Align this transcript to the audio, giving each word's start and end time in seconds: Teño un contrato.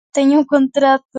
Teño 0.15 0.37
un 0.39 0.45
contrato. 0.45 1.05